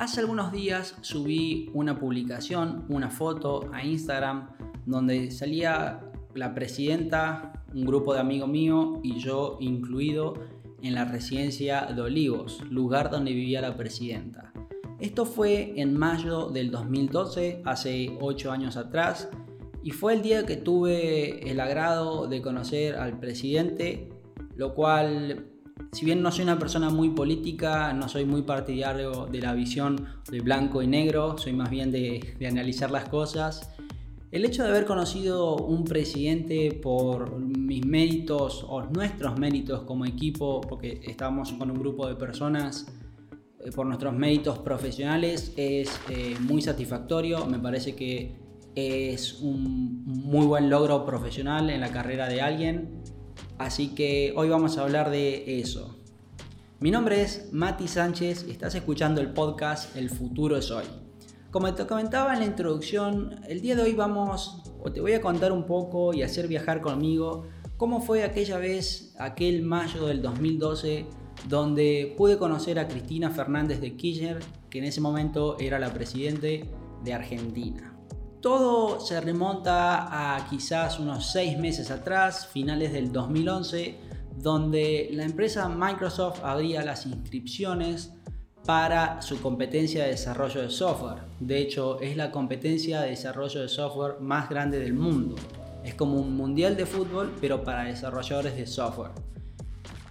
[0.00, 4.48] Hace algunos días subí una publicación, una foto a Instagram
[4.86, 10.34] donde salía la presidenta, un grupo de amigos míos y yo incluido
[10.82, 14.52] en la residencia de Olivos, lugar donde vivía la presidenta.
[15.00, 19.28] Esto fue en mayo del 2012, hace 8 años atrás,
[19.82, 24.10] y fue el día que tuve el agrado de conocer al presidente,
[24.54, 25.57] lo cual
[25.92, 30.06] si bien no soy una persona muy política, no soy muy partidario de la visión
[30.30, 33.70] de blanco y negro, soy más bien de, analizar las cosas.
[34.30, 40.60] El hecho de haber conocido un presidente por mis méritos o nuestros méritos como equipo,
[40.60, 42.86] porque estábamos con un grupo de personas,
[43.64, 47.46] eh, por nuestros méritos profesionales, es eh, muy satisfactorio.
[47.46, 48.36] Me parece que
[48.74, 53.02] es un muy buen logro profesional en la carrera de alguien
[53.58, 55.96] Así que hoy vamos a hablar de eso.
[56.78, 60.84] Mi nombre es Mati Sánchez y estás escuchando el podcast El futuro es hoy.
[61.50, 65.20] Como te comentaba en la introducción, el día de hoy vamos, o te voy a
[65.20, 67.46] contar un poco y hacer viajar conmigo
[67.76, 71.06] cómo fue aquella vez, aquel mayo del 2012,
[71.48, 74.38] donde pude conocer a Cristina Fernández de Kirchner,
[74.70, 76.70] que en ese momento era la presidente
[77.02, 77.87] de Argentina.
[78.40, 83.98] Todo se remonta a quizás unos seis meses atrás, finales del 2011,
[84.36, 88.12] donde la empresa Microsoft abría las inscripciones
[88.64, 91.22] para su competencia de desarrollo de software.
[91.40, 95.34] De hecho, es la competencia de desarrollo de software más grande del mundo.
[95.84, 99.10] Es como un mundial de fútbol, pero para desarrolladores de software.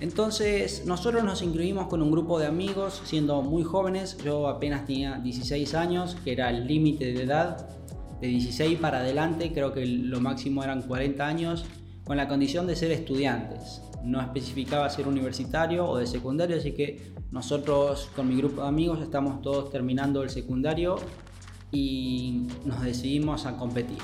[0.00, 4.16] Entonces, nosotros nos inscribimos con un grupo de amigos, siendo muy jóvenes.
[4.24, 7.77] Yo apenas tenía 16 años, que era el límite de edad
[8.20, 11.64] de 16 para adelante, creo que lo máximo eran 40 años,
[12.04, 13.82] con la condición de ser estudiantes.
[14.02, 19.02] No especificaba ser universitario o de secundario, así que nosotros con mi grupo de amigos
[19.02, 20.96] estamos todos terminando el secundario
[21.70, 23.98] y nos decidimos a competir.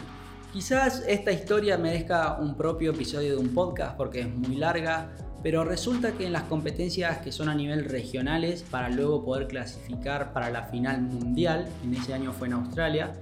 [0.53, 5.11] Quizás esta historia merezca un propio episodio de un podcast porque es muy larga,
[5.43, 10.33] pero resulta que en las competencias que son a nivel regionales, para luego poder clasificar
[10.33, 13.13] para la final mundial, en ese año fue en Australia,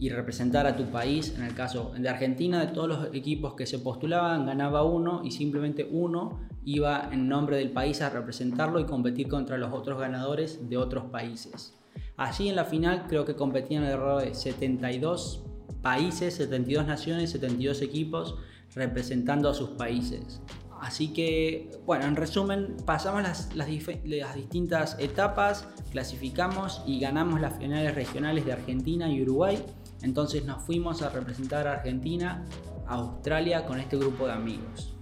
[0.00, 1.34] y representar a tu país.
[1.36, 5.30] En el caso de Argentina, de todos los equipos que se postulaban, ganaba uno y
[5.30, 10.68] simplemente uno iba en nombre del país a representarlo y competir contra los otros ganadores
[10.68, 11.76] de otros países.
[12.16, 15.44] Allí en la final creo que competían alrededor de 72
[15.82, 18.36] países, 72 naciones, 72 equipos
[18.74, 20.40] representando a sus países.
[20.80, 23.68] Así que, bueno, en resumen, pasamos las, las,
[24.04, 29.62] las, distintas etapas, clasificamos y ganamos las finales regionales de Argentina y Uruguay.
[30.02, 32.46] Entonces nos fuimos a representar a Argentina,
[32.86, 34.94] a Australia con este grupo de amigos.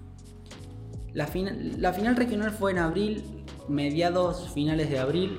[1.14, 5.38] La, final regional fue en abril, mediados finales de abril,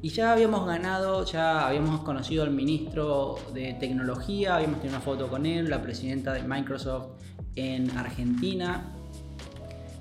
[0.00, 5.28] y ya habíamos ganado, ya habíamos conocido al ministro de tecnología, habíamos tenido una foto
[5.28, 7.08] con él, la presidenta de Microsoft
[7.56, 8.94] en Argentina.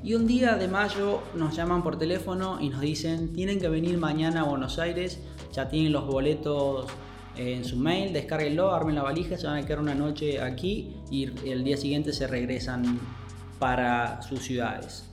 [0.04, 3.98] Y un día de mayo nos llaman por teléfono y nos dicen, tienen que venir
[3.98, 5.20] mañana a Buenos Aires,
[5.52, 6.86] ya tienen los boletos
[7.38, 11.26] en su mail, descárguenlo, armen la valija, se van a quedar una noche aquí y
[11.50, 13.00] el día siguiente se regresan
[13.60, 15.10] para sus ciudades.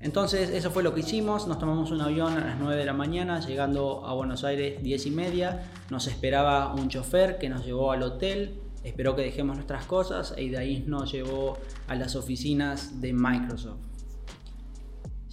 [0.00, 2.92] Entonces eso fue lo que hicimos, nos tomamos un avión a las 9 de la
[2.92, 7.92] mañana, llegando a Buenos Aires 10 y media, nos esperaba un chofer que nos llevó
[7.92, 11.58] al hotel, esperó que dejemos nuestras cosas y de ahí nos llevó
[11.88, 13.95] a las oficinas de Microsoft.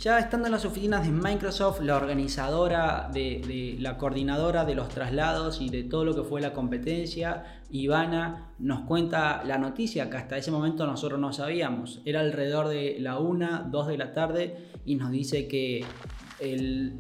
[0.03, 5.62] Ya estando en las oficinas de Microsoft, la organizadora, de, la coordinadora de los traslados
[5.62, 10.36] y de todo lo que fue la competencia, Ivana, nos cuenta la noticia que hasta
[10.36, 12.02] ese momento nosotros no sabíamos.
[12.03, 15.86] Era alrededor de la 1, 2 de la tarde y nos dice que
[16.42, 17.00] el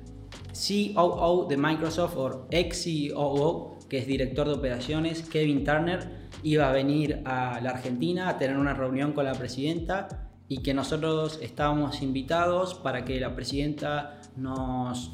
[0.95, 6.71] COO de Microsoft, o ex COO, que es director de operaciones, Kevin Turner, iba a
[6.71, 12.03] venir a la Argentina a tener una reunión con la presidenta y que nosotros estábamos
[12.03, 15.11] invitados para que la presidenta nos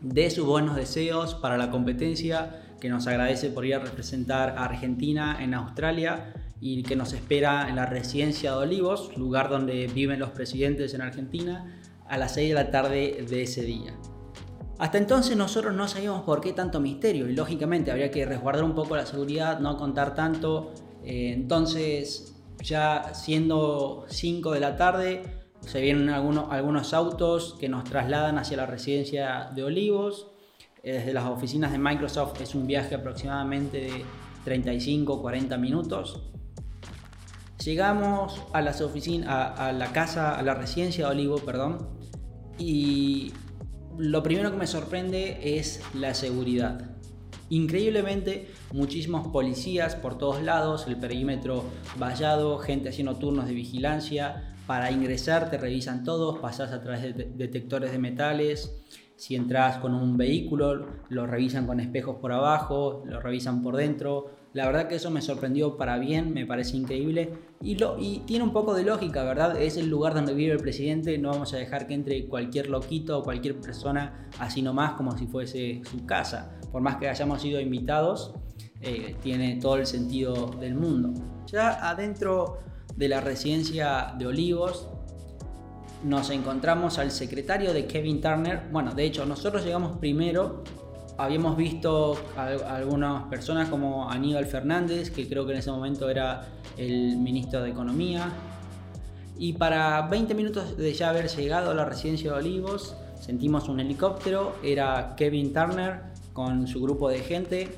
[0.00, 4.64] dé sus buenos deseos para la competencia, que nos agradece por ir a representar a
[4.64, 10.20] Argentina en Australia y que nos espera en la residencia de Olivos, lugar donde viven
[10.20, 11.78] los presidentes en Argentina,
[12.08, 13.92] a las 6 de la tarde de ese día.
[14.78, 18.74] Hasta entonces nosotros no sabíamos por qué tanto misterio y lógicamente habría que resguardar un
[18.74, 20.72] poco la seguridad, no contar tanto.
[21.04, 22.35] Eh, entonces
[22.66, 25.22] ya siendo 5 de la tarde,
[25.60, 30.28] se vienen algunos, algunos autos que nos trasladan hacia la residencia de Olivos.
[30.82, 34.04] Eh, desde las oficinas de Microsoft es un viaje aproximadamente de
[34.44, 36.22] 35-40 minutos.
[37.64, 39.28] Llegamos a las oficinas,
[39.58, 41.88] a, la casa, a la residencia de Olivos, perdón,
[42.58, 43.32] y
[43.98, 46.95] lo primero que me sorprende es la seguridad.
[47.48, 51.64] Increíblemente, muchísimos policías por todos lados, el perímetro
[51.96, 54.56] vallado, gente haciendo turnos de vigilancia.
[54.66, 58.82] Para ingresar te revisan todos, pasás a través de detectores de metales.
[59.14, 64.26] Si entras con un vehículo, lo revisan con espejos por abajo, lo revisan por dentro.
[64.56, 67.30] La verdad que eso me sorprendió para bien, me parece increíble.
[67.60, 69.60] Y, lo, y tiene un poco de lógica, ¿verdad?
[69.60, 73.18] Es el lugar donde vive el presidente, no vamos a dejar que entre cualquier loquito
[73.18, 77.60] o cualquier persona así nomás como si fuese su casa por más que hayamos sido
[77.60, 78.32] invitados,
[78.80, 81.12] eh, tiene todo el sentido del mundo.
[81.46, 82.60] Ya adentro
[82.96, 84.88] de la residencia de Olivos
[86.02, 88.68] nos encontramos al secretario de Kevin Turner.
[88.72, 90.64] Bueno, de hecho, nosotros llegamos primero.
[91.18, 96.46] Habíamos visto a, algunas personas como Aníbal Fernández, que creo que en ese momento era
[96.76, 98.30] el ministro de Economía.
[99.38, 103.80] Y para 20 minutos de ya haber llegado a la residencia de Olivos, sentimos un
[103.80, 104.54] helicóptero.
[104.62, 106.00] Era Kevin Turner
[106.32, 107.70] con su grupo de gente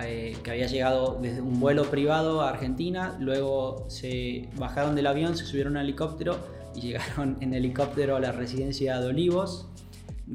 [0.00, 5.36] eh, que había llegado desde un vuelo privado a Argentina, luego se bajaron del avión,
[5.36, 6.38] se subieron al helicóptero
[6.74, 9.68] y llegaron en helicóptero a la residencia de Olivos.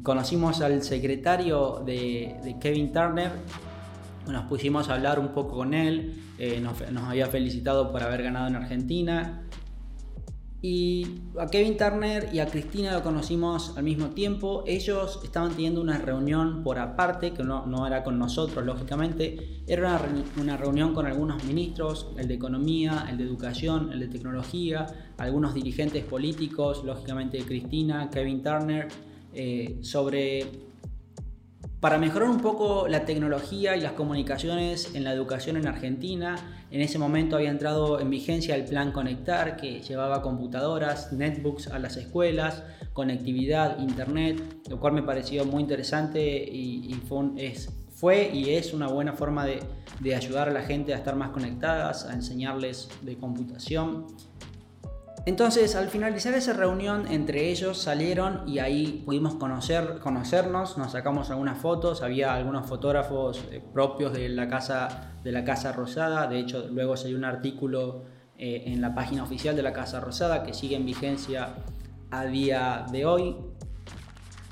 [0.02, 3.32] Conocimos al secretario de, Kevin Turner,
[4.28, 8.48] nos pusimos a hablar un poco con él, eh, nos, había felicitado por haber ganado
[8.48, 9.42] en Argentina,
[10.60, 11.06] y
[11.38, 14.64] a Kevin Turner y a Cristina lo conocimos al mismo tiempo.
[14.66, 19.62] Ellos estaban teniendo una reunión por aparte, que no, no era con nosotros, lógicamente.
[19.68, 20.00] Era
[20.36, 24.86] una, reunión con algunos ministros, el de Economía, el de Educación, el de Tecnología,
[25.16, 28.88] algunos dirigentes políticos, lógicamente Cristina, Kevin Turner,
[29.34, 30.46] eh, sobre
[31.80, 36.80] para mejorar un poco la tecnología y las comunicaciones en la educación en Argentina, en
[36.80, 41.96] ese momento había entrado en vigencia el Plan Conectar, que llevaba computadoras, netbooks a las
[41.96, 42.64] escuelas,
[42.94, 47.00] conectividad, internet, lo cual me pareció muy interesante y,
[47.92, 52.06] fue, y es una buena forma de ayudar a la gente a estar más conectadas,
[52.06, 54.06] a enseñarles de computación.
[55.26, 61.30] Entonces, al finalizar esa reunión, entre ellos salieron y ahí pudimos conocer, conocernos, nos sacamos
[61.30, 66.38] algunas fotos, había algunos fotógrafos eh, propios de la Casa, de la casa Rosada, de
[66.38, 68.04] hecho luego salió un artículo
[68.38, 71.56] eh, en la página oficial de la Casa Rosada que sigue en vigencia
[72.10, 73.36] a día de hoy.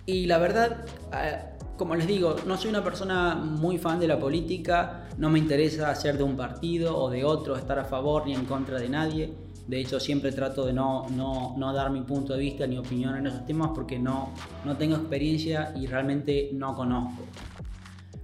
[0.05, 0.85] Y la verdad,
[1.15, 1.39] eh,
[1.79, 5.95] como les digo, no soy una persona muy fan de la política, no me interesa
[5.95, 9.46] ser de un partido o de otro, estar a favor ni en contra de nadie
[9.67, 13.27] de hecho, siempre trato de no, no, dar mi punto de vista ni opinión en
[13.27, 14.33] esos temas porque no,
[14.65, 17.25] no tengo experiencia y realmente no conozco.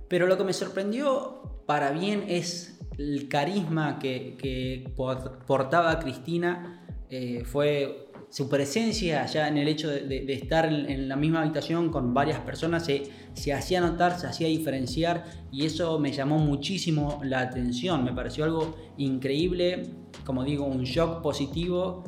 [0.09, 6.87] Pero lo que me sorprendió para bien es el carisma que, que portaba Cristina.
[7.11, 12.15] Eh, fue su presencia ya en el hecho de, estar en, la misma habitación con
[12.15, 17.41] varias personas se, se, hacía notar, se hacía diferenciar y eso me llamó muchísimo la
[17.41, 19.83] atención, me pareció algo increíble,
[20.25, 22.05] como digo, un shock positivo.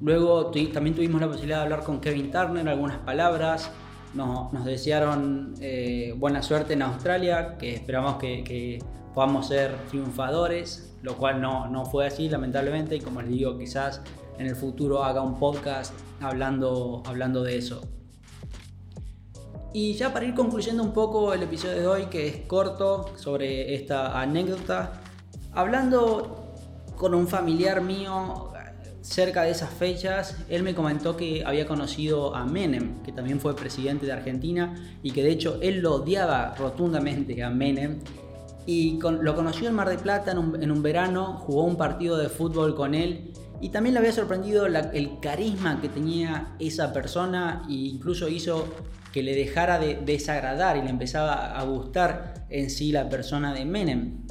[0.00, 3.70] Luego también tuvimos la posibilidad de hablar con Kevin Turner, algunas palabras,
[4.14, 8.78] nos, nos desearon eh, buena suerte en Australia, que esperamos que, que
[9.12, 14.00] podamos ser triunfadores, lo cual no, no fue así lamentablemente y como les digo, quizás
[14.38, 17.82] en el futuro haga un podcast hablando, hablando de eso.
[19.72, 23.74] Y ya para ir concluyendo un poco el episodio de hoy, que es corto, sobre
[23.74, 25.02] esta anécdota,
[25.52, 26.54] hablando
[26.96, 28.52] con un familiar mío
[29.02, 33.54] cerca de esas fechas, él me comentó que había conocido a Menem, que también fue
[33.54, 38.00] presidente de Argentina, y que de hecho él lo odiaba rotundamente a Menem.
[38.66, 42.16] Y lo conoció en Mar de Plata en un, en un verano, jugó un partido
[42.16, 47.62] de fútbol con él y también le había sorprendido el carisma que tenía esa persona
[47.68, 48.66] e incluso hizo
[49.12, 53.64] que le dejara de desagradar y le empezaba a gustar en sí la persona de
[53.64, 54.26] Menem.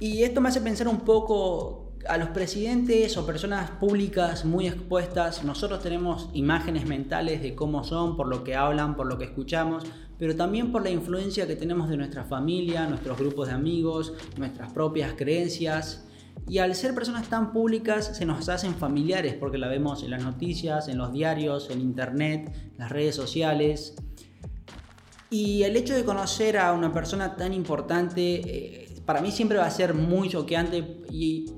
[0.00, 5.44] Y esto me hace pensar un poco a los presidentes o personas públicas muy expuestas,
[5.44, 9.84] nosotros tenemos imágenes mentales de cómo son, por lo que hablan, por lo que escuchamos,
[10.18, 14.72] pero también por la influencia que tenemos de nuestra familia, nuestros grupos de amigos, nuestras
[14.72, 16.05] propias creencias
[16.48, 20.22] y al ser personas tan públicas se nos hacen familiares porque la vemos en las
[20.22, 23.96] noticias, en los diarios, en internet, las redes sociales.
[25.28, 29.66] Y el hecho de conocer a una persona tan importante eh, para mí siempre va
[29.66, 31.52] a ser muy choqueante y,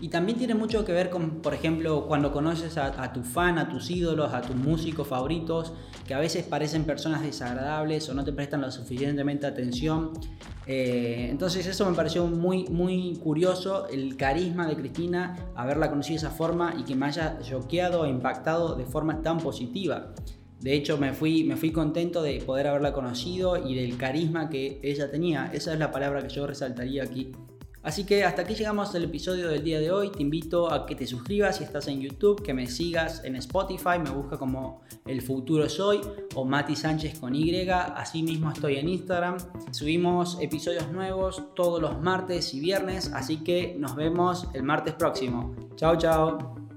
[0.00, 3.58] y, también tiene mucho que ver con, por ejemplo, cuando conoces a, a tu fan,
[3.58, 5.72] a tus ídolos, a tus músicos favoritos,
[6.06, 10.12] que a veces parecen personas desagradables o no te prestan lo suficientemente atención.
[10.66, 16.26] Eh, entonces eso me pareció muy, muy curioso, el carisma de Cristina, haberla conocido de
[16.26, 20.14] esa forma y que me haya choqueado e impactado de forma tan positiva.
[20.60, 24.78] De hecho, me fui, me fui contento de poder haberla conocido y del carisma que
[24.82, 25.50] ella tenía.
[25.52, 27.32] Esa es la palabra que yo resaltaría aquí.
[27.82, 30.10] Así que hasta aquí llegamos al episodio del día de hoy.
[30.10, 33.98] Te invito a que te suscribas si estás en YouTube, que me sigas en Spotify,
[34.02, 36.00] me busca como El Futuro Soy
[36.34, 37.50] o Mati Sánchez con Y.
[37.70, 39.38] Asimismo estoy en Instagram.
[39.70, 45.54] Subimos episodios nuevos todos los martes y viernes, así que nos vemos el martes próximo.
[45.76, 46.69] Chao, chao.